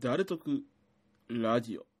[0.00, 0.62] 誰得
[1.28, 1.91] ラジオ。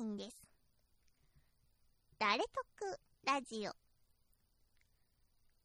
[0.00, 0.48] あさみんです。
[2.18, 2.48] 誰得
[3.26, 3.72] ラジオ。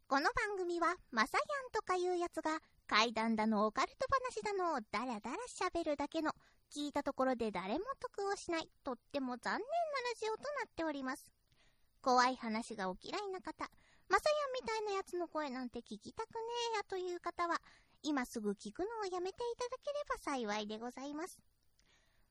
[0.08, 6.34] この番組は、まさやんとかいうやつが、怪談だのオカルト話だのをダラダラ喋るだけの、
[6.70, 9.64] 聞いたところで誰も得をしない、とっても残念なラ
[10.20, 11.32] ジオとなっております。
[12.02, 13.70] 怖い話がお嫌いな方、
[14.10, 16.42] まさやんみたいなやつの声なんて聞きたくね
[16.74, 17.62] えやという方は、
[18.04, 21.40] 今すぐ聞くのをやめていただければ幸いでございます。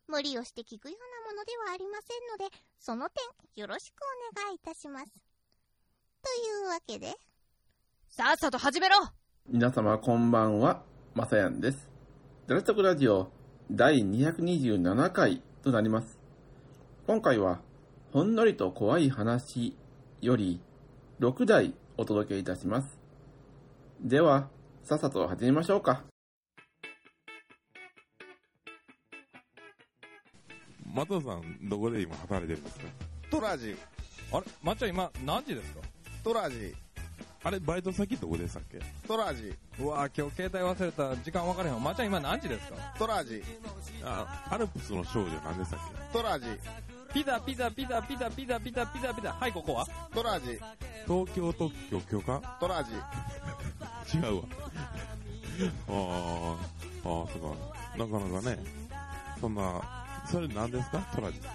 [0.08, 3.96] 無理をして聞くようなものではありませんので、その点よろしく
[4.34, 5.06] お願いいたします。
[6.22, 7.14] というわけで、
[8.08, 8.96] さっさと始めろ
[9.48, 10.82] 皆様こんばんは、
[11.14, 11.88] まさやんです。
[12.46, 13.30] 誰得ラジオ
[13.70, 16.18] 第227回となります。
[17.06, 17.60] 今回は、
[18.12, 19.76] ほんのりと怖い話
[20.20, 20.60] より
[21.20, 22.98] 6台お届けいたします。
[24.00, 24.48] では、
[24.82, 26.13] さっさと始めましょうか。
[30.94, 32.84] 松尾さん、どこで今働いてるんですか？
[33.30, 33.76] トラジ、
[34.32, 34.46] あれ？
[34.62, 35.80] まっちゃん今何時ですか？
[36.22, 36.74] トラジ、
[37.42, 38.78] あれ、バイト先どこでしたっけ？
[39.08, 41.80] トラジ、うわ今日携帯忘れた時間分かれへんわ。
[41.80, 42.76] まっちゃん今何時ですか？
[42.98, 43.42] トラジ、
[44.04, 45.80] あ、アルプスの少女何でしたっ
[46.12, 46.46] トラジ、
[47.12, 49.32] ピザピザピザピザピザピザピザピザ。
[49.32, 49.86] はいここは？
[50.14, 50.60] トラジ、け
[51.06, 52.90] 東京特許許可トラジ、
[54.16, 54.42] 違うわ。
[55.88, 56.56] あー、
[57.04, 57.98] あー、そうか。
[57.98, 58.58] なかなかね、
[59.40, 60.98] そんな、それ何ですか？
[61.14, 61.48] トラジって。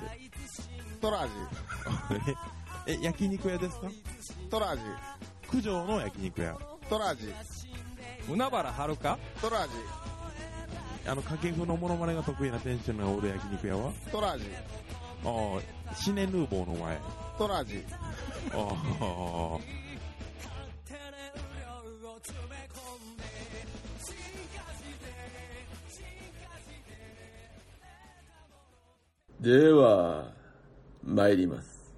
[1.01, 1.31] トラジ、
[2.91, 3.87] え、え焼肉屋ですか？
[4.49, 4.81] トラジ、
[5.49, 6.57] 九条の焼肉屋。
[6.89, 7.33] トラジ、
[8.27, 9.17] 海原はるか？
[9.41, 9.73] トラジ、
[11.09, 13.91] あの、掛布のモノマネが得意な店主のおる焼肉屋は？
[14.11, 14.45] トラジ、
[15.23, 15.61] あー、
[15.95, 16.97] シネヌーボーの前。
[17.37, 17.83] トラジ、
[18.51, 19.59] あー、
[29.41, 30.33] では、
[31.01, 31.95] 参ります。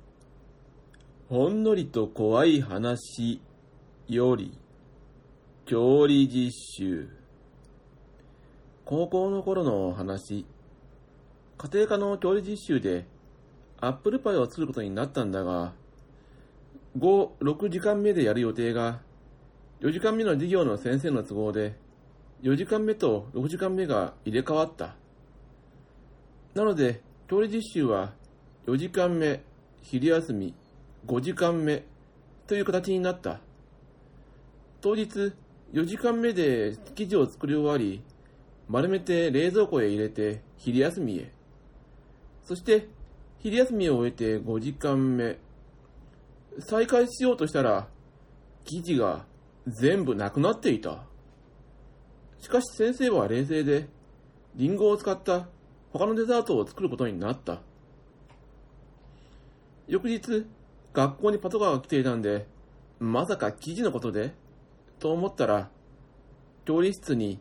[1.28, 3.42] ほんのりと怖い話
[4.08, 4.56] より、
[5.66, 7.10] 調理実習。
[8.86, 10.46] 高校の頃の話。
[11.58, 13.08] 家庭科の調理実習で、
[13.80, 15.74] アップルパイを作ることになったんだが、
[16.96, 19.00] 5、6時間目でやる予定が、
[19.80, 21.74] 4時間目の授業の先生の都合で、
[22.44, 24.96] 4時間目と6時間目が入れ替わった。
[26.54, 27.02] なので、
[27.32, 28.12] 調理実習は
[28.68, 29.42] 4時間目、
[29.82, 30.54] 昼休み、
[31.08, 31.86] 5時間目
[32.46, 33.40] という形になった。
[34.82, 35.32] 当日、
[35.72, 38.04] 4時間目で記事を作り終わり、
[38.68, 41.32] 丸めて冷蔵庫へ入れて昼休みへ。
[42.44, 42.90] そして
[43.40, 45.40] 昼休みを終えて5時間目。
[46.60, 47.88] 再開しようとしたら
[48.66, 49.26] 生地が
[49.68, 51.06] 全部なくなっていた。
[52.42, 53.88] しかし先生は冷静で、
[54.56, 55.48] リンゴを使った
[55.94, 57.60] 他のデザートを作ることになった。
[59.88, 60.46] 翌日、
[60.94, 62.48] 学校にパトカーが来ていたんで、
[63.00, 64.34] まさか記事のことで？
[65.00, 65.70] と思ったら、
[66.66, 67.40] 調理室に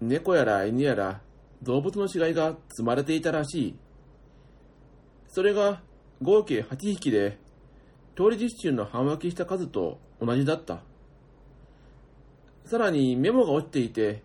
[0.00, 1.20] 猫やら犬やら
[1.62, 3.74] 動物の死骸が積まれていたらしい。
[5.28, 5.82] それが
[6.22, 7.38] 合計8匹で、
[8.16, 10.80] 調理実習の半分けした数と同じだった。
[12.64, 14.22] さらにメモが落ちていて、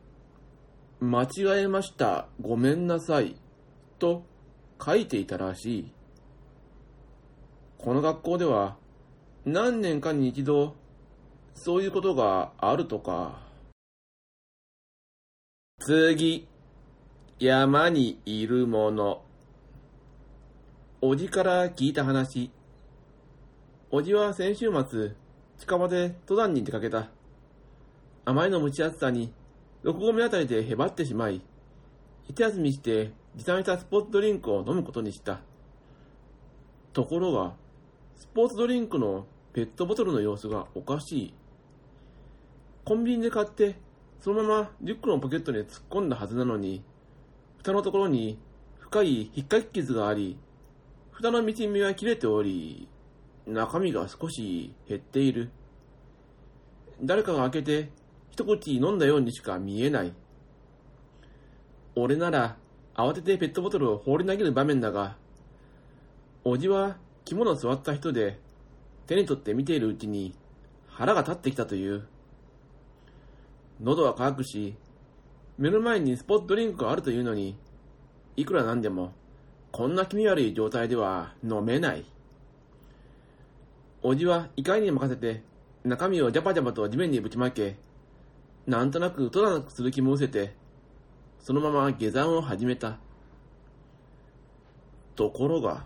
[1.00, 3.36] 間違えました、ごめんなさい、
[4.00, 4.24] と
[4.84, 5.92] 書いていたらしい。
[7.78, 8.78] この学校では
[9.46, 10.76] 何年かに一度
[11.54, 13.40] そういうことがあるとか。
[15.80, 16.48] 次、
[17.40, 19.22] 山にいるもの。
[21.02, 22.50] おじから聞いた話。
[23.92, 25.16] おじは先週末、
[25.60, 27.10] 近場で登山に出かけた。
[28.26, 29.32] あまりの蒸し暑さに、
[29.86, 31.44] 6合目あたりでへばってしまい、
[32.28, 35.42] 一休みして持参したスポーツドリンクを飲むことにした。
[36.92, 37.54] ところが、
[38.16, 41.34] スポーツドリンクのペットボトルの様子がおかしい。
[42.84, 43.76] コンビニで買って、
[44.22, 46.84] そのままリュックのポケットに突っ込んだはずなのに、
[47.58, 48.40] 蓋のところに
[48.80, 50.36] 深い引っかき傷があり、
[51.12, 52.88] 蓋の道目は切れており、
[53.46, 55.52] 中身が少し減っている。
[57.04, 58.05] 誰かが開けて
[58.36, 60.12] 一口飲んだようにしか見えない。
[61.96, 62.58] 俺なら
[62.94, 65.16] 慌ててペットボトルを放り投げる場面だが、
[66.44, 68.38] おじは肝の座った人で
[69.08, 70.36] 手に取って見ているうちに
[70.90, 72.06] 腹が立ってきたという。
[73.82, 74.76] 喉は渇くし、
[75.58, 77.56] 目の前にスポットドリンクがあるというのに、
[78.36, 79.14] いくらなんでも、
[79.72, 82.04] こんな気味悪い状態では飲めない。
[84.04, 85.42] おじは怒りに任せて、
[85.86, 87.78] 中身をジャバジャバと地面にぶちまけ、
[88.68, 90.56] なんとなくとなくする気も失せて、
[91.40, 92.98] そのまま下山を始めた。
[95.16, 95.86] ところが、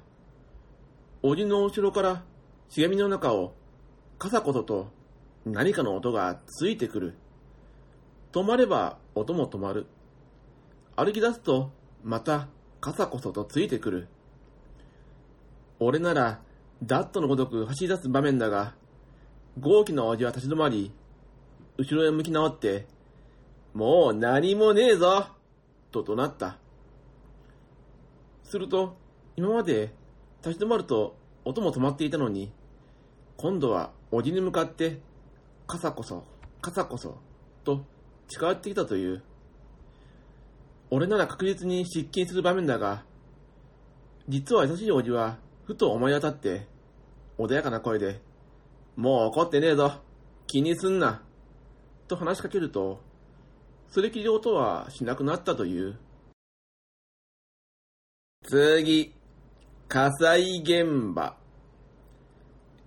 [1.21, 2.23] おじの後ろから
[2.69, 3.53] 茂みの中を、
[4.17, 4.91] カサコソと
[5.45, 7.17] 何かの音がついてくる。
[8.31, 9.87] 止まれば音も止まる。
[10.95, 11.71] 歩き出すと、
[12.03, 12.47] また
[12.79, 14.07] カサコソとついてくる。
[15.79, 16.41] 俺なら、
[16.81, 18.75] ダットのごとく走り出す場面だが、
[19.59, 20.93] 豪気なおじは立ち止まり、
[21.79, 22.87] 後ろへ向き直って、
[23.73, 25.27] もう何もねえぞ
[25.91, 26.57] と怒鳴った。
[28.43, 28.97] すると、
[29.37, 29.93] 今まで
[30.43, 31.15] 立ち止まると
[31.45, 32.51] 音も止まっていたのに、
[33.37, 34.99] 今度はおじに向かって、
[35.67, 36.25] カサコソ、
[36.59, 37.17] カサコソ、
[37.63, 37.85] と
[38.27, 39.23] 近寄ってきたという。
[40.89, 43.05] 俺なら確実に失禁する場面だが、
[44.27, 46.67] 実は優しいおじは、ふと思い当たって、
[47.37, 48.19] 穏やかな声で、
[48.97, 49.93] もう怒ってねえぞ
[50.45, 51.23] 気にすんな
[52.09, 52.99] と話しかけると、
[53.87, 55.97] それきり音はしなくなったという。
[58.43, 59.13] 次、
[59.87, 61.37] 火災現場。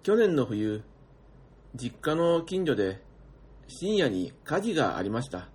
[0.03, 0.83] 去年の冬、
[1.75, 3.01] 実家の近所で
[3.69, 5.49] 深夜に火事がありました。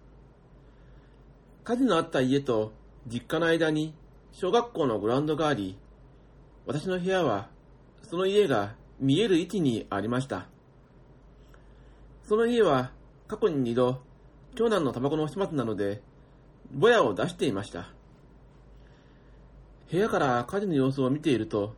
[1.64, 2.72] 火事のあった家と
[3.06, 3.94] 実家の間に
[4.32, 5.78] 小学校のグラウンドがあり、
[6.66, 7.50] 私の部屋は
[8.04, 10.48] その家が見える位置にありました。
[12.24, 12.92] その家は
[13.28, 14.00] 過去に二度、
[14.56, 16.02] 長男のタバコの始末なので、
[16.74, 17.90] ぼやを出していました。
[19.92, 21.76] 部屋から火事の様子を見ていると、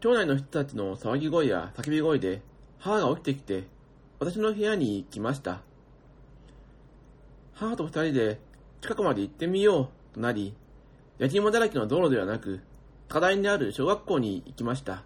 [0.00, 2.40] 町内の人たちの騒ぎ声や叫び声で
[2.78, 3.64] 母が起きてきて、
[4.18, 5.60] 私の部屋に来ました。
[7.52, 8.40] 母と二人で
[8.80, 10.54] 近くまで行ってみようとなり、
[11.18, 12.60] 焼き芋だらけの道路ではなく、
[13.10, 15.02] 課題にある小学校に行きました。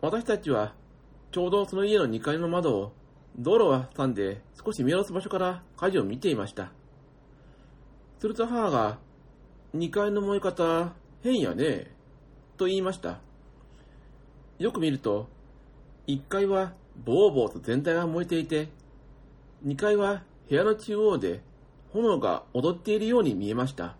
[0.00, 0.74] 私たちは、
[1.30, 2.92] ちょうどその家の2階の窓を
[3.38, 6.70] 道路を挟んで少し見下ろす場所から火事を見ていました。
[8.18, 8.98] すると母が、
[9.74, 11.90] 2階の燃え方、変やね
[12.56, 13.18] と言いました。
[14.58, 15.28] よく見ると、
[16.06, 16.72] 1階は
[17.04, 18.68] ボーボーと全体が燃えていて、
[19.66, 21.40] 2階は部屋の中央で
[21.92, 23.96] 炎が踊っているように見えました。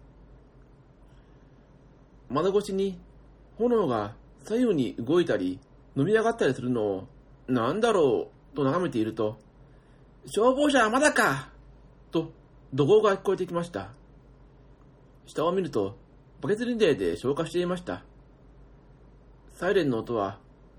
[2.28, 2.98] 窓越しに
[3.58, 5.58] 炎が左右に動いたり
[5.96, 7.08] 伸び上がったりするのを
[7.46, 9.38] なんだろうと眺めていると、
[10.26, 11.50] 消防車はまだか
[12.10, 12.32] と
[12.72, 13.90] 怒号が聞こえてきました。
[15.26, 15.96] 下を見ると
[16.40, 18.02] バケツリレーで消火していました。
[19.54, 20.38] サイレンの音は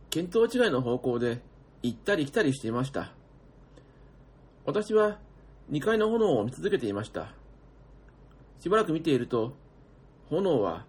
[0.09, 1.41] 見当違いの方向で
[1.81, 3.13] 行ったり来たりしていました。
[4.65, 5.19] 私は
[5.71, 7.33] 2階の炎を見続けていました。
[8.59, 9.55] しばらく見ていると、
[10.29, 10.85] 炎は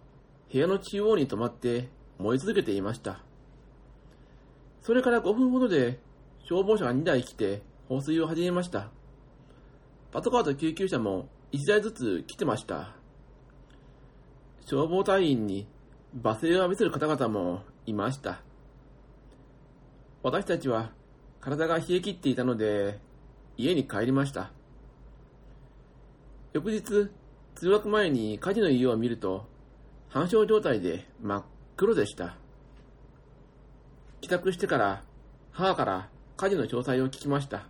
[0.51, 1.89] 部屋の中央に止まって
[2.19, 3.21] 燃え続けていました。
[4.81, 5.99] それから5分ほどで
[6.47, 8.91] 消防車が2台来て放水を始めました。
[10.11, 12.95] パトカーと救急車も1台ずつ来てました。
[14.67, 15.67] 消防隊員に
[16.21, 18.41] 罵声を浴びせる方々もいました。
[20.21, 20.91] 私たちは
[21.39, 22.99] 体が冷え切っていたので
[23.57, 24.51] 家に帰りました。
[26.53, 27.09] 翌日、
[27.55, 29.47] 通学前に火事の家を見ると
[30.09, 31.43] 半焼状態で真っ
[31.75, 32.37] 黒でした。
[34.21, 35.03] 帰宅してから
[35.51, 37.65] 母から火事の詳細を聞きました。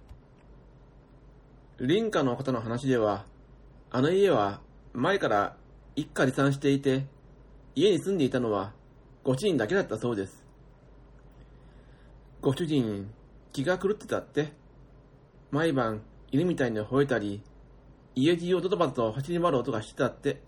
[1.77, 3.25] 林家の方の話では、
[3.91, 4.59] あの家は
[4.93, 5.55] 前から
[5.95, 7.05] 一家離散していて、
[7.75, 8.73] 家に住んでいたのは
[9.23, 10.43] ご主人だけだったそうです。
[12.41, 13.11] ご主人、
[13.53, 14.53] 気が狂ってたって。
[15.51, 17.43] 毎晩、犬みたいに吠えたり、
[18.15, 20.41] 家中をドタバタと走り回る音がしてたって。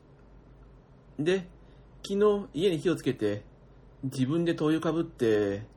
[1.20, 1.48] で、
[2.04, 3.44] 昨日家に火をつけて、
[4.04, 5.77] 自分で灯油かぶって、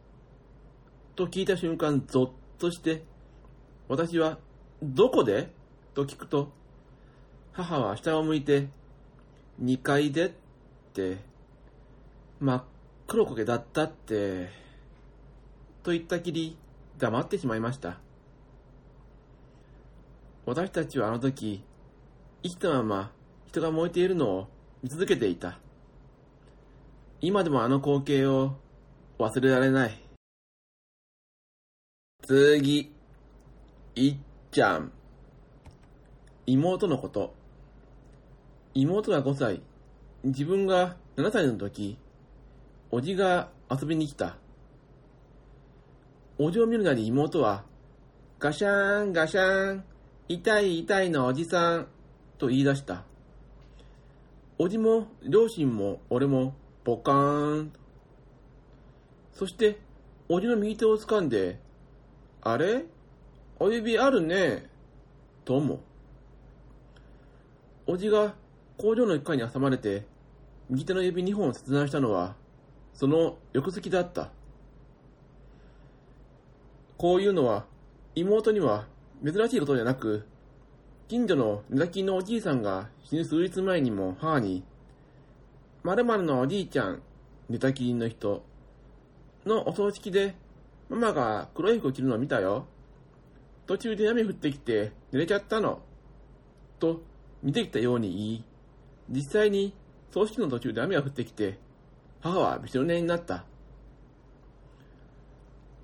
[1.21, 3.03] と聞いた瞬間、ゾッとして、
[3.89, 4.39] 私は、
[4.83, 5.51] どこで？
[5.93, 6.51] と聞くと、
[7.53, 8.69] 母は下を向いて、
[9.63, 10.31] 2階でっ
[10.95, 11.19] て、
[12.41, 12.65] 真っ
[13.07, 14.49] 黒焦げだったって、
[15.83, 16.57] と言ったきり、
[16.99, 17.99] 黙ってしまいました。
[20.47, 21.63] 私たちはあの時、
[22.43, 23.13] 生きたまま
[23.49, 24.49] 人が燃えているのを
[24.83, 25.59] 見続けていた。
[27.21, 28.55] 今でもあの光景を
[29.19, 30.00] 忘れられない。
[32.31, 32.93] 次、
[33.97, 34.17] いっ
[34.53, 34.93] ちゃん。
[36.47, 37.35] 妹のこと。
[38.73, 39.63] 妹が5歳、
[40.23, 41.99] 自分が7歳の時、
[42.93, 44.37] おじが遊びに来た。
[46.39, 47.65] おじを見るなり妹は、
[48.39, 49.85] ガシャーンガシャーン、
[50.29, 51.89] 痛い痛いのおじさん、
[52.39, 53.03] と言い出した。
[54.57, 57.73] おじも両親も俺もポカーン。
[59.33, 59.81] そして、
[60.29, 61.59] おじの右手を掴んで、
[62.43, 62.85] あれ？
[63.59, 64.69] お指あるね。
[65.45, 65.81] とも。
[67.87, 68.35] おじが
[68.79, 70.07] 工場の一階に挟まれて、
[70.71, 72.35] 右手の指2本を切断したのは、
[72.95, 74.31] その翌月だった。
[76.97, 77.67] こういうのは、
[78.15, 78.87] 妹には
[79.25, 80.27] 珍しいことじゃなく、
[81.09, 84.63] 近所の寝たきりのおじいさんが死ぬ数日前にも母に、
[85.83, 87.03] 〇〇のおじいちゃん、
[87.49, 88.43] 寝たきりの人
[89.45, 90.35] のお葬式で、
[90.91, 92.67] ママが黒い服着るの見たよ。
[93.67, 95.83] 途中で雨降ってきて濡れちゃったの。
[96.81, 97.03] と、
[97.45, 98.45] 見てきたように言い、
[99.09, 99.73] 実際に
[100.11, 101.61] 葬式の途中で雨が降ってきて、
[102.21, 103.45] 母はびしょ濡れになった。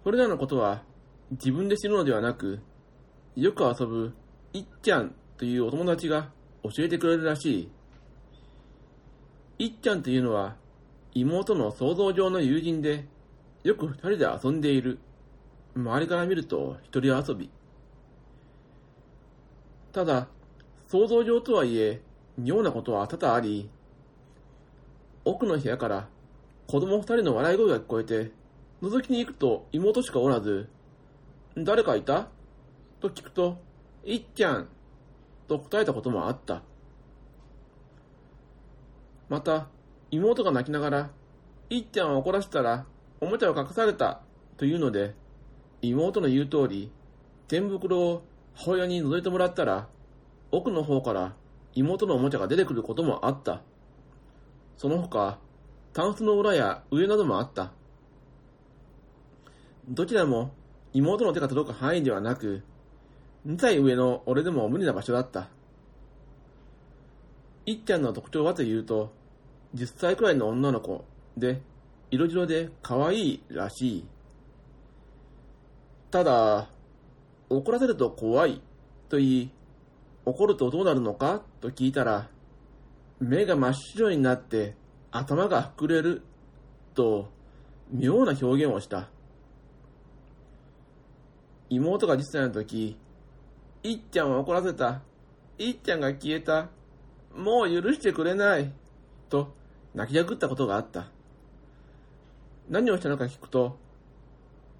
[0.02, 0.82] これらのことは
[1.30, 2.58] 自分で知るのではなく、
[3.36, 4.12] よく遊ぶ
[4.52, 6.30] いっちゃんというお友達が
[6.64, 7.70] 教えてくれるらし
[9.58, 9.66] い。
[9.66, 10.56] いっちゃんというのは
[11.14, 13.06] 妹の想像上の友人で、
[13.66, 15.00] よく二人で遊んでいる。
[15.74, 17.50] 周りから見ると一人遊び。
[19.90, 20.28] ただ、
[20.86, 22.00] 想像上とはいえ、
[22.38, 23.68] 妙なことは多々あり、
[25.24, 26.08] 奥の部屋から
[26.68, 28.30] 子供二人の笑い声が聞こえて、
[28.82, 30.68] 覗きに行くと妹しかおらず、
[31.56, 32.28] 誰かいた？
[33.00, 33.58] と聞くと、
[34.04, 34.68] いっちゃん
[35.48, 36.62] と答えたこともあった。
[39.28, 39.66] また、
[40.12, 41.10] 妹が泣きながら、
[41.68, 42.86] いっちゃんを怒らせたら、
[43.20, 44.20] おもちゃを隠された
[44.56, 45.14] というので、
[45.82, 46.90] 妹の言う通り、
[47.48, 48.22] 天袋を
[48.54, 49.88] 母親に覗いてもらったら、
[50.50, 51.34] 奥の方から
[51.74, 53.62] 妹のおもちゃが出てくることもあった。
[54.76, 55.38] その他、
[55.92, 57.72] タンスの裏や上などもあった。
[59.88, 60.52] どちらも
[60.92, 62.62] 妹の手が届く範囲ではなく、
[63.46, 65.48] 2歳上の俺でも無理な場所だった。
[67.64, 69.12] いっちゃんの特徴はというと、
[69.74, 71.04] 10歳くらいの女の子
[71.36, 71.60] で、
[72.10, 74.04] 色白で可愛いらしい。
[76.10, 76.68] ただ、
[77.50, 78.60] 怒らせると怖い
[79.08, 79.50] と言い、
[80.24, 81.42] 怒るとどうなるのか？
[81.60, 82.28] と聞いたら、
[83.20, 84.74] 目が真っ白になって
[85.10, 86.22] 頭が膨れる
[86.94, 87.28] と
[87.92, 89.08] 妙な表現をした。
[91.68, 92.96] 妹が10歳の時、
[93.82, 95.02] いっちゃんを怒らせた。
[95.58, 96.68] いっちゃんが消えた。
[97.34, 98.72] もう許してくれない。
[99.28, 99.54] と
[99.94, 101.08] 泣き止ったことがあった。
[102.68, 103.78] 何をしたのか聞くと、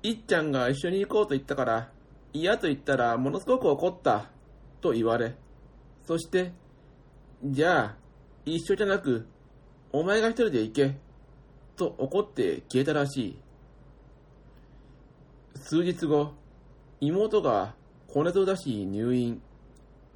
[0.02, 1.90] いっちゃんが一緒に行こうと言ったから、
[2.32, 4.30] 嫌と言ったらものすごく怒った。
[4.80, 5.34] と言われ、
[6.04, 6.52] そして、
[7.44, 7.96] じゃあ、
[8.44, 9.26] 一緒じゃなく、
[9.92, 10.96] お前が一人で行け。
[11.76, 13.38] と怒って消えたらしい。
[15.56, 16.32] 数日後、
[17.00, 17.74] 妹が
[18.06, 19.42] 高熱を出し入院。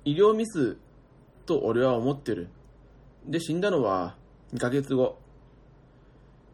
[0.04, 0.76] 医療ミス
[1.46, 2.48] と俺は思ってる。
[3.26, 4.16] で、死んだのは
[4.54, 5.18] 2ヶ月後。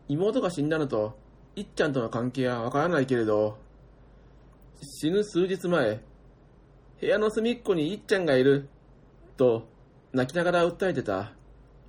[0.09, 1.19] 妹が死んだのと、
[1.57, 3.59] いっちゃんとの関係はわからないけれど、
[4.83, 6.01] 死ぬ数日前、
[7.01, 8.69] 部屋の隅っこにいっちゃんがいる、
[9.37, 9.69] と
[10.13, 11.33] 泣きながら訴えてた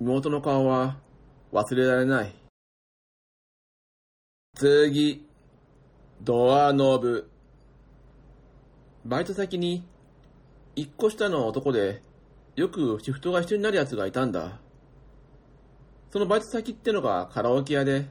[0.00, 0.98] 妹の顔は
[1.52, 2.34] 忘れられない。
[4.54, 5.26] 次、
[6.20, 7.30] ドアノブ。
[9.04, 9.86] バイト先に、
[10.74, 12.02] 一個下の男で、
[12.56, 14.60] よくシフトが一緒になる奴がいたんだ。
[16.10, 18.06] そのバイト先ってのがカラオケ屋で、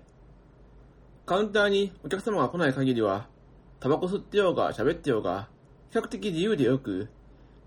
[1.26, 3.28] カウンターにお客様が来ない限りは、
[3.80, 5.50] タバコ吸ってようが喋ってようが、
[5.92, 7.10] 比較的自由でよく、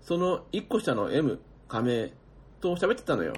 [0.01, 2.13] その一個下の M、仮名
[2.61, 3.33] と喋ってたのよ。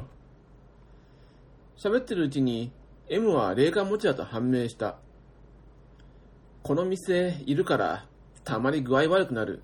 [1.77, 2.71] 喋ってるうちに
[3.09, 4.97] M は霊感持ちだと判明した。
[6.61, 8.05] この店いるから
[8.45, 9.61] たまに具合悪くなる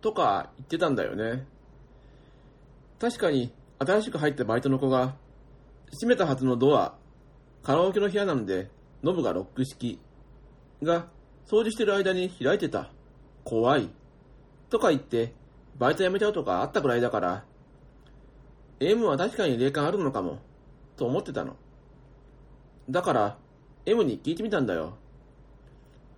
[0.00, 1.46] とか言ってたんだよね。
[2.98, 5.16] 確かに新しく入ったバイトの子が
[5.92, 6.94] 閉めたはずのドア、
[7.62, 8.70] カラオケの部屋なので
[9.02, 9.98] ノブがロック式
[10.82, 11.08] が
[11.46, 12.90] 掃除してる間に開いてた。
[13.44, 13.88] 怖い。
[14.68, 15.34] とか言って
[15.78, 17.44] バイト辞めちゃうとかあったくらいだから
[18.78, 20.38] M は確かに霊感あるのかも
[20.96, 21.56] と思ってたの。
[22.88, 23.38] だから
[23.86, 24.96] M に聞いてみたんだよ。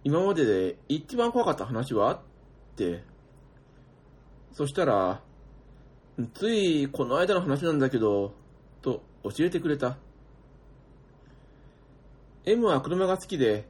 [0.05, 2.15] 今までで一番怖かった話は？
[2.15, 2.21] っ
[2.77, 3.05] て。
[4.53, 5.23] そしたら、
[6.35, 8.35] ついこの間の話なんだけど、
[8.83, 9.97] と教えてくれた。
[12.45, 13.69] M は車が好きで、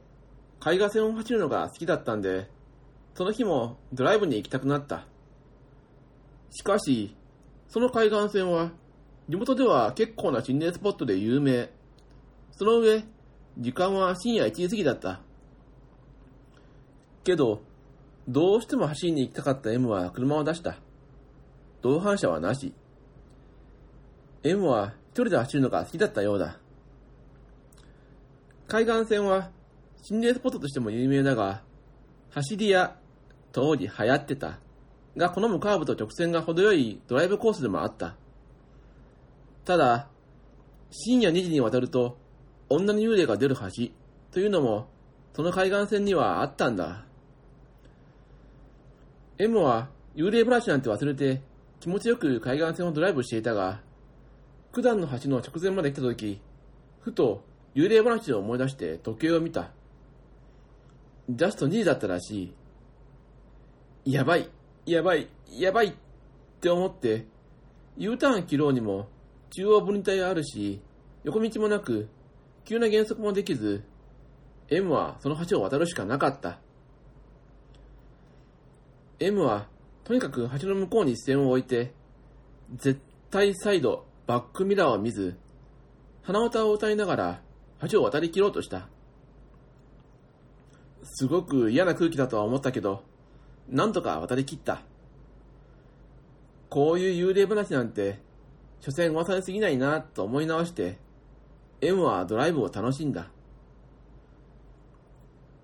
[0.59, 2.49] 海岸線を走るのが好きだったんで、
[3.13, 5.05] その日もドライブに行きたくなった。
[6.51, 7.15] しかし、
[7.67, 8.71] その海岸線は、
[9.29, 11.69] 地元では結構な心霊スポットで有名。
[12.51, 13.03] その上、
[13.57, 15.21] 時間は深夜1時過ぎだった。
[17.23, 17.61] けど、
[18.27, 20.77] どうしても走りに行きたかった M は車を出した。
[21.81, 22.73] 同伴者はなし。
[24.43, 26.57] M は人で走るのが好きだったようだ。
[28.67, 29.51] 海岸線は
[30.01, 31.61] 心霊スポットとしても有名だが、
[32.31, 32.97] 走り屋、
[33.51, 34.59] 当時流行ってた、
[35.15, 38.15] が好むカーブと直線が程よいドライブコースでもあった。
[39.63, 40.09] ただ、
[40.89, 42.17] 深夜2時に渡ると、
[42.69, 43.93] 女の幽霊が出る橋
[44.31, 44.87] というのも、
[45.35, 47.05] その海岸線にはあったんだ。
[49.37, 51.41] M は幽霊話なんて忘れて
[51.79, 53.81] 気持ちよく海岸線をドライブしていたが、
[54.75, 56.41] 九段の橋の直前まで来た時、
[57.01, 57.43] ふと
[57.75, 59.69] 幽霊話を思い出して時計を見た。
[61.29, 62.51] ジャスト2時だったらし
[64.03, 64.13] い。
[64.13, 64.49] やばい、
[64.87, 65.93] やばい、やばいっ
[66.59, 67.27] て思って、
[67.97, 69.09] U ターン切ろうにも
[69.51, 70.81] 中央分離帯があるし、
[71.23, 72.09] 横道もなく、
[72.65, 73.83] 急な減速もできず、
[74.69, 76.57] M はその橋を渡るしかなかった。
[79.19, 79.67] M は
[80.03, 81.93] とにかく橋の向こうに視線を置いて、
[82.75, 85.37] 絶対再度バックミラーを見ず、
[86.21, 87.41] 鼻歌を歌いながら
[87.89, 88.87] 橋を渡り切ろうとした。
[91.03, 93.03] すごく嫌な空気だとは思ったけど、
[93.67, 94.81] なんとか渡り切った。
[96.69, 98.19] こういう幽霊話なんて、
[98.79, 100.97] 所詮噂に過ぎないなと思い直して、
[101.81, 103.29] M はドライブを楽しんだ。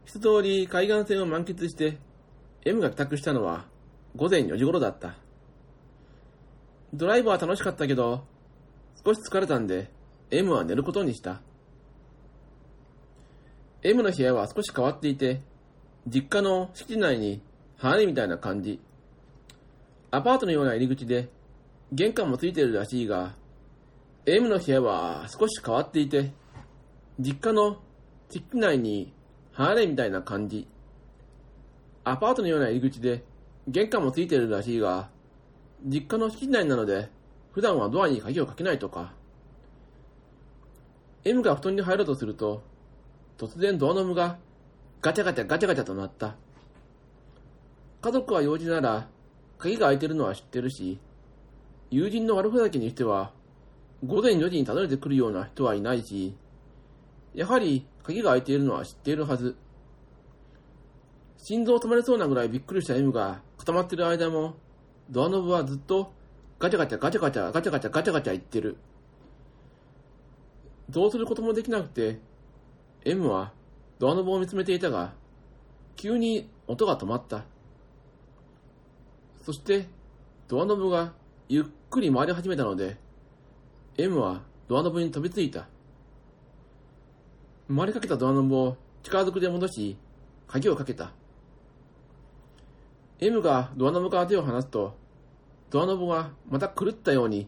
[0.03, 1.97] 一通り海岸線を満喫して、
[2.65, 3.65] M が帰宅したのは
[4.17, 5.15] 午前4時頃だった。
[6.93, 8.25] ドライブは楽しかったけど、
[9.05, 9.89] 少し疲れたんで、
[10.29, 11.41] M は寝ることにした。
[13.81, 15.41] M の部屋は少し変わっていて、
[16.05, 17.41] 実家の敷地内に
[17.77, 18.81] 離れみたいな感じ。
[20.11, 21.29] アパートのような入り口で、
[21.93, 23.35] 玄関もついているらしいが、
[24.25, 26.33] M の部屋は少し変わっていて、
[27.19, 27.77] 実家の
[28.29, 29.13] 敷地内に
[29.53, 30.67] 離れみたいな感じ。
[32.03, 33.23] アパートのような入り口で、
[33.67, 35.09] 玄関もついているらしいが、
[35.85, 37.09] 実家の敷地内なので、
[37.51, 39.13] 普段はドアに鍵をかけないとか。
[41.25, 42.63] M が布団に入ろうとすると、
[43.37, 44.37] 突然ドアノブが
[45.01, 46.35] ガチャガチャガチャガチャとなった。
[48.01, 49.07] 家族は用事なら、
[49.57, 50.99] 鍵が開いてるのは知ってるし、
[51.89, 53.31] 友人の悪ふざけにしては、
[54.05, 56.35] 午前4時にたどれてくるような人はいないし、
[57.33, 59.55] やはり鍵が開いているのは知っているはず。
[61.37, 64.55] 心臓止まりそうなぐらいびっくりした M が固まっている間も、
[65.09, 66.13] ドアノブはずっと
[66.59, 68.75] ガチャガチャガチャガチャガチャガチャガチャガチャ言ってる。
[70.89, 72.19] どうすることもできなくて、
[73.05, 73.53] M は
[73.97, 75.13] ドアノブを見つめていたが、
[75.95, 77.45] 急に音が止まった。
[79.41, 79.87] そして、
[80.49, 81.13] ドアノブが
[81.47, 82.97] ゆっくり回り始めたので、
[83.97, 85.69] M はドアノブに飛びついた。
[87.73, 89.97] 回りかけたドアノブを力ずくで戻し、
[90.45, 91.13] 鍵をかけた。
[93.19, 94.98] M がドアノブから手を離すと、
[95.69, 97.47] ドアノブがまた狂ったように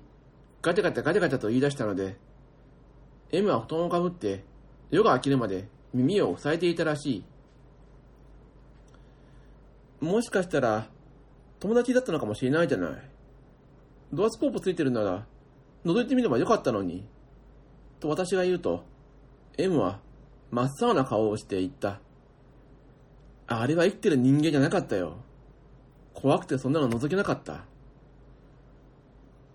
[0.62, 2.18] ガチャガチャガチャガチャと言い出したので、
[3.32, 4.44] M は布団をかぶって
[4.92, 7.24] 夜が明けるまで耳を塞いでいたらし
[10.02, 10.06] い。
[10.06, 10.88] もしかしたら
[11.60, 12.92] 友達だったのかもしれないじゃない。
[14.14, 15.26] ドアスコープついてるなら
[15.86, 17.08] 覗いてみればよかったのに。
[18.00, 18.84] と私が言うと、
[19.58, 20.00] M は
[20.52, 22.00] 真っ青な顔をして言った。
[23.48, 25.18] あれは生きてる人間じゃなかったよ。
[26.14, 27.66] 怖くてそんなの覗けなかった。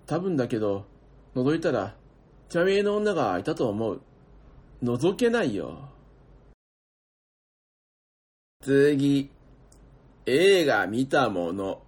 [0.07, 0.87] 多分だけど、
[1.35, 1.97] 覗いたら、
[2.49, 4.01] 茶目の女がいたと思う。
[4.83, 5.91] 覗けないよ。
[8.61, 9.31] 次、
[10.27, 11.83] 映画見たもの。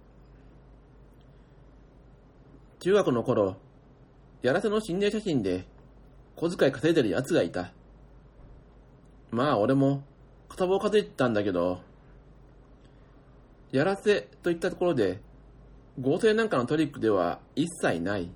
[2.79, 3.57] 中学の頃、
[4.41, 5.65] やらせの心霊写真で
[6.35, 7.71] 小遣い稼いでる奴がいた。
[9.31, 10.03] まあ俺も
[10.47, 11.81] 片棒数えてたんだけど、
[13.71, 15.19] やらせといったところで、
[16.01, 18.31] 合成なんかのトリックでは一切ない。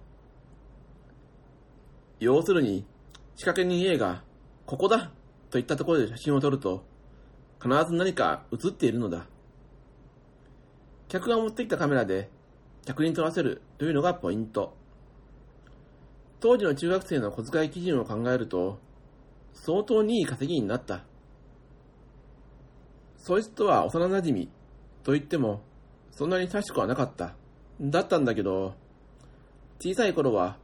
[2.19, 2.85] 要するに、
[3.35, 4.23] 仕掛け人 A が、
[4.65, 5.11] ここだ
[5.49, 6.83] といったところで写真を撮ると、
[7.61, 9.27] 必ず何か写っているのだ。
[11.07, 12.29] 客が持ってきたカメラで、
[12.85, 14.75] 客に撮らせるというのがポイント。
[16.41, 18.77] 当時の中学生の小遣い基準を考えると、
[19.53, 21.05] 相当にいい稼ぎになった。
[23.15, 24.47] そいつとは幼馴染
[25.03, 25.61] と言っても、
[26.11, 27.35] そんなに親しくはなかった。
[27.81, 28.75] だったんだけど、
[29.79, 30.57] 小さい頃は、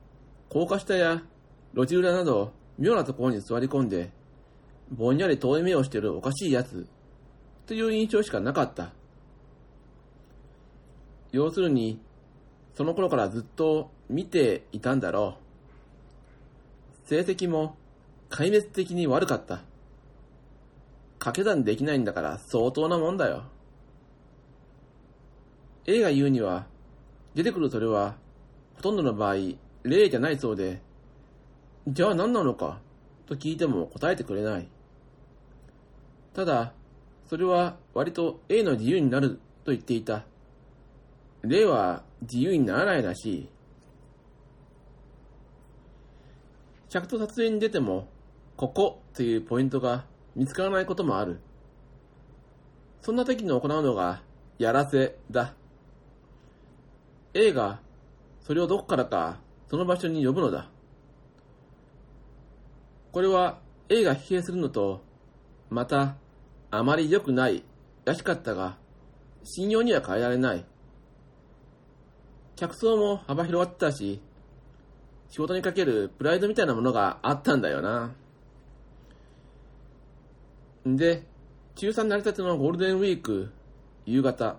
[0.49, 1.23] 高架下や
[1.73, 4.11] 路地裏など妙なところに座り込んで、
[4.91, 6.87] ぼんやり遠い目をしてるおかしいやつ、
[7.67, 8.93] という印象しかなかった。
[11.31, 11.99] 要するに、
[12.73, 15.37] その頃からずっと見ていたんだろ
[17.05, 17.07] う。
[17.07, 17.75] 成績も
[18.29, 19.61] 壊滅的に悪かった。
[21.19, 23.43] 掛け算できないんだから相当なもんだよ。
[25.85, 26.67] A が言うには、
[27.35, 28.15] 出てくるそれは、
[28.75, 29.35] ほとんどの場合、
[29.83, 30.81] 例じゃないそうで、
[31.87, 32.79] じゃあ何なのか
[33.25, 34.67] と聞いても答えてくれない。
[36.33, 36.73] ただ、
[37.27, 40.25] それは割と A の自由になると言っていた。
[41.41, 43.49] 例は自由にならないらしい。
[46.89, 48.07] 客と撮影に出ても、
[48.57, 51.39] ここというポイントが見つからないこともある。
[53.01, 54.21] そんな時に行うのが、
[54.57, 55.53] やらせだ。
[57.33, 57.79] A が、
[58.41, 59.39] それをどこからか、
[59.69, 60.69] その場所に呼ぶのだ。
[63.11, 65.01] これは A が疲弊するのと、
[65.69, 66.15] また、
[66.71, 67.63] あまり良くない、
[68.05, 68.77] らしかったが、
[69.43, 70.65] 信用には変えられない。
[72.55, 74.21] 客層も幅広がってたし、
[75.29, 78.11] 仕事にかけるプライドみたいなものがあったんだよな。
[80.87, 81.23] んで、
[81.75, 83.51] 中3成り立てのゴールデンウィーク、
[84.05, 84.57] 夕方、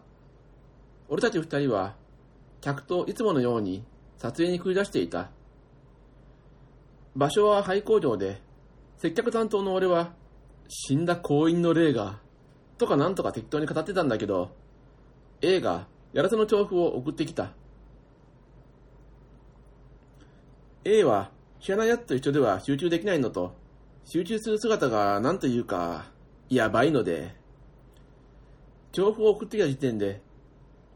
[1.08, 1.94] 俺たち二人は、
[2.60, 3.84] 客といつものように
[4.18, 5.30] 撮影に繰り出していた。
[7.16, 8.40] 場所は廃工場で、
[8.98, 10.12] 接客担当の俺は、
[10.68, 12.20] 死んだ行員の霊が、
[12.78, 14.50] とかなんとか適当に語ってたんだけど、
[15.40, 17.52] A がやらせの調布を送ってきた。
[20.84, 23.54] A は知らない奴と一緒では集中できないのと、
[24.04, 26.10] 集中する姿が何というか、
[26.48, 27.34] やばいので、
[28.92, 30.22] 調布を送ってきた時点で、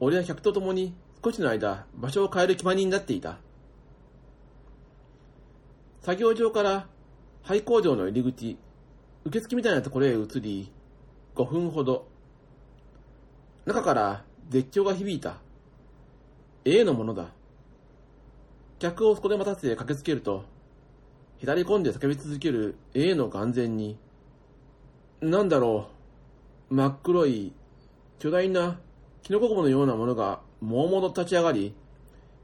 [0.01, 0.95] 俺は客と共に
[1.25, 3.39] 少しの間場所を変える決まりになっていた。
[6.03, 6.87] 作業場から
[7.43, 8.59] 廃工場の入り口、
[9.25, 10.71] 受付みたいなところへ移り、
[11.35, 12.07] 5分ほど。
[13.65, 15.39] 中から絶叫が響いた。
[16.67, 17.29] A のものだ。
[18.79, 20.45] 客をそこで待たせて駆けつけると、
[21.39, 23.97] 左込んで叫び続ける A の眼前に、
[25.23, 25.89] なんだろ
[26.71, 27.55] う、真っ黒い、
[28.19, 28.79] 巨大な
[29.23, 31.75] キノコ雲のようなものがもうもうと立ち上がり、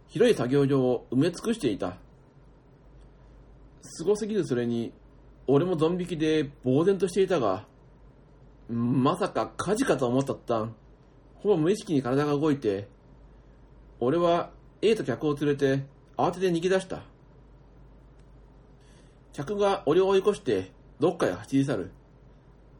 [0.08, 1.96] 広い作業場を埋め尽くしていた。
[3.82, 4.92] すごすぎるそれに、
[5.46, 7.66] 俺もゾン引きで呆然としていたが、
[8.68, 10.74] まさか火事かと思ったったん。
[11.36, 12.88] ほぼ無意識に体が動いて、
[14.00, 14.50] 俺は
[14.82, 15.84] A と客を連れて
[16.18, 17.02] 慌てて逃げ出した。
[19.32, 21.90] 客が俺を追い越してどっかへ走り去る。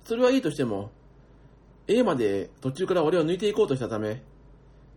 [0.05, 0.91] それはいいとしても、
[1.89, 4.23] A まで途中から俺を抜いていこうとしたため、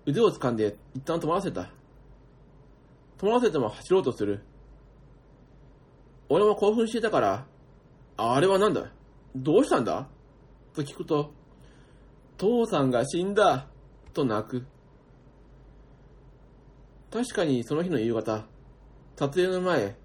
[0.06, 1.70] 腕を掴んで一旦止まらせた。
[3.18, 4.44] 止まらせても走ろうとする。
[6.30, 7.46] 俺も興奮していたから、
[8.18, 8.92] あれはなんだ？
[9.36, 10.08] どうしたんだ？
[10.74, 11.32] と聞くと、
[12.38, 13.68] 父さんが死んだ
[14.14, 14.66] と泣く。
[17.12, 18.46] 確かにその日の夕方、
[19.16, 19.96] 撮影の前、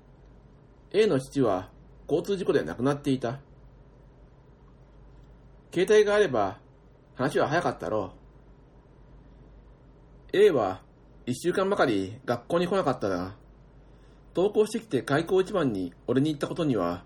[0.92, 1.70] A の父は
[2.08, 3.40] 交通事故で亡くなっていた。
[5.72, 6.58] 携帯があれば
[7.14, 8.17] 話は早かったろう。
[10.30, 10.82] A は
[11.24, 13.34] 一週間ばかり学校に来なかったら、
[14.36, 17.04] 登校してきて開校一番に俺に言ったことには、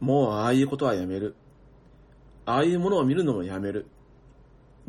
[0.00, 1.34] もうああいうことはやめる。
[2.44, 3.86] ああいうものを見るのもやめる。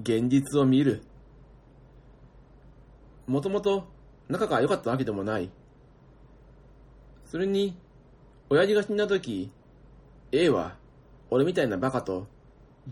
[0.02, 1.04] 現実を見る。
[3.28, 3.86] もともと
[4.28, 5.50] 仲が良かったわけでもない。
[7.24, 7.78] それに、
[8.50, 9.52] 親父が死んだ時、
[10.34, 10.76] A は
[11.32, 12.28] 俺みたいなバカと、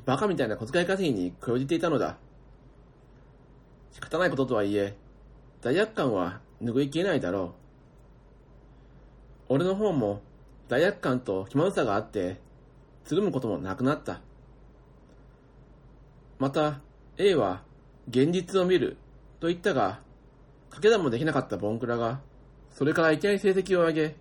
[0.06, 2.18] バカみたいな小遣い稼ぎに興じていたのだ。
[3.94, 4.96] 仕方ないこととはいえ、
[5.62, 7.54] 罪悪感は拭いきれないだろ
[9.50, 9.54] う。
[9.54, 10.22] 俺の方も
[10.68, 12.42] 罪悪感と気まずさがあって、
[13.06, 14.22] つるむこともなくなった。
[16.40, 16.82] また、
[17.18, 17.64] A は
[18.10, 18.98] 現実を見る
[19.40, 20.02] と言ったが、
[20.70, 22.22] 掛け算もできなかったボンクラが、
[22.72, 24.16] それからいきなり成績を上げ、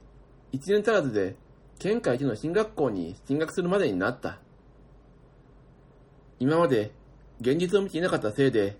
[0.53, 1.37] 一年足らずで
[1.79, 4.39] 県下一の進学校に進学するまでになった。
[6.39, 6.93] 今まで
[7.41, 8.77] 現実を見ていなかったせいで、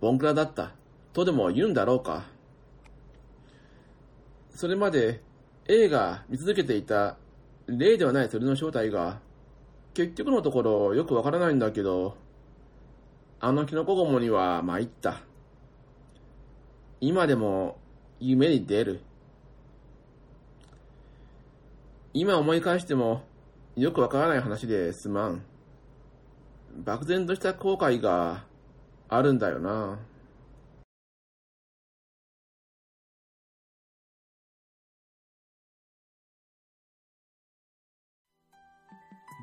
[0.00, 0.72] ボンクラだった、
[1.12, 2.24] とでも言うんだろうか。
[4.50, 5.22] それまで
[5.68, 7.16] A が見続けていた
[7.66, 9.20] 例ではないそれの正体が、
[9.94, 12.16] 結局のところよくわからないんだけど、
[13.38, 15.20] あのキノコゴモには参った。
[17.00, 17.76] 今でも
[18.18, 19.00] 夢に出る。
[22.14, 23.24] 今思い返しても
[23.76, 25.42] よくわからない話ですまん。
[26.78, 28.45] 漠然とした後悔が
[29.08, 29.98] あるんだよな。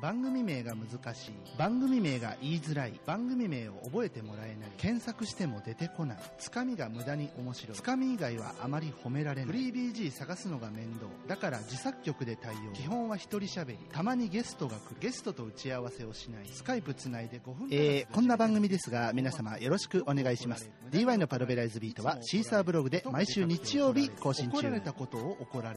[0.04, 1.32] 番組名が難しい。
[1.56, 3.00] 番組名が言いづらい。
[3.06, 4.70] 番組名を覚えてもらえない。
[4.76, 6.18] 検索しても出てこない。
[6.36, 7.74] つかみが無駄に面白い。
[7.74, 9.50] つかみ以外はあまり褒められない。
[9.50, 11.06] フリー BG 探すのが面倒。
[11.26, 12.74] だから自作曲で対応。
[12.74, 13.78] 基本は一人喋り。
[13.92, 14.96] たまにゲストが来る。
[15.00, 16.48] ゲストと打ち合わせをしない。
[16.52, 20.70] スカイプつないで5分えー、こんな番組ですが皆様よろしくお願いします。
[20.90, 24.58] DY のパロベライズビートはシーサーブログで毎週日曜日更新中。
[24.58, 25.76] 怒られたことを怒られ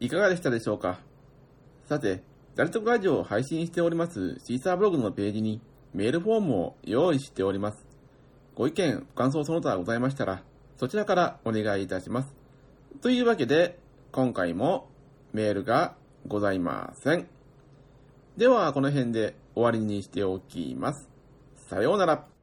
[0.00, 1.13] いかがでしたでしょうか？
[1.86, 2.22] さて、
[2.54, 5.60] ダルトクラジオを配信しておりますシーサーブログのページに
[5.92, 7.86] メールフォームを用意しております。
[8.54, 10.42] ご意見、ご感想その他ございましたら、
[10.78, 12.34] そちらからお願いいたします。
[13.02, 13.78] というわけで、
[14.12, 14.88] 今回も
[15.32, 15.94] メールが
[16.26, 17.28] ございません。
[18.38, 21.10] では、この辺で終わりにしておきます。
[21.68, 22.33] さようなら。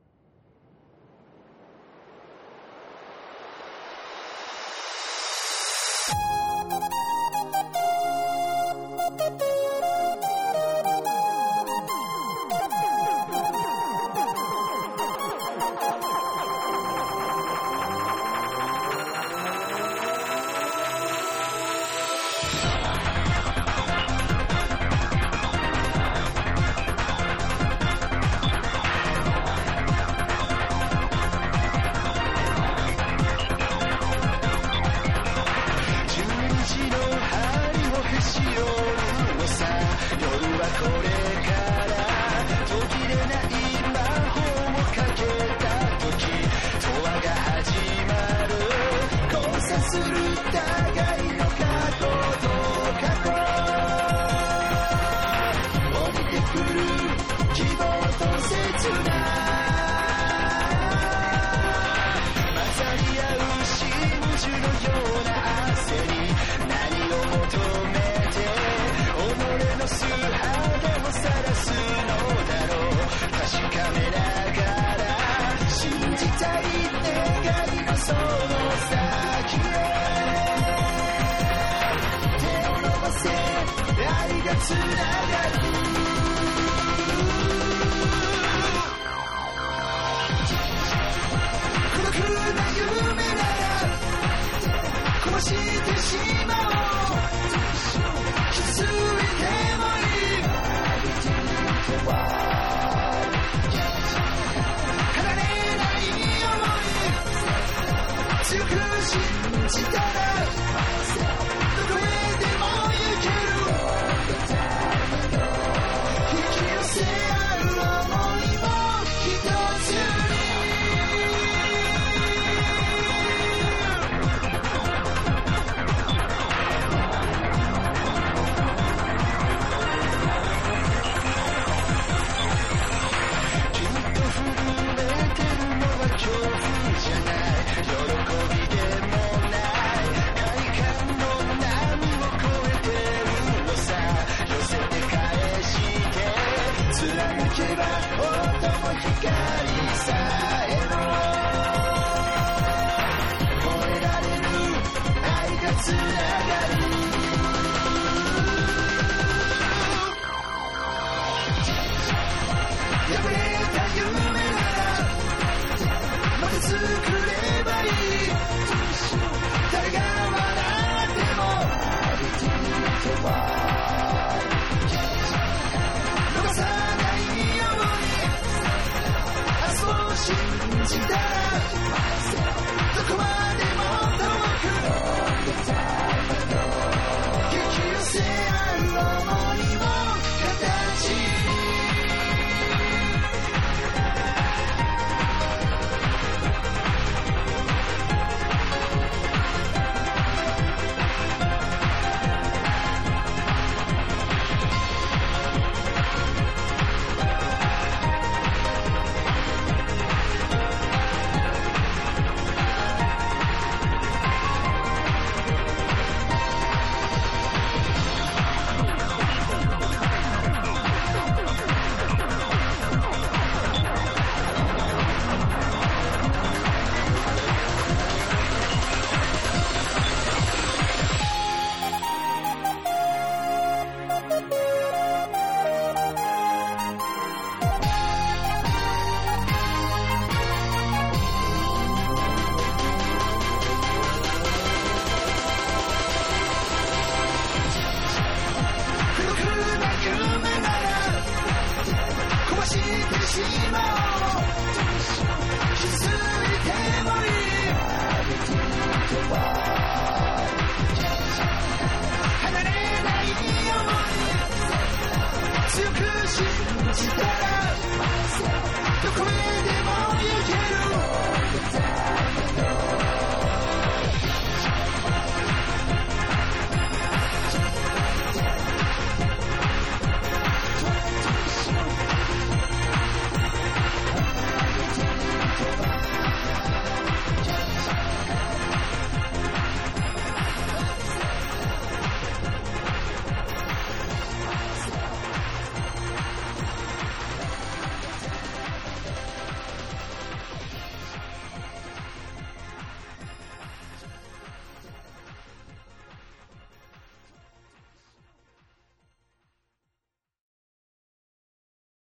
[253.32, 254.01] し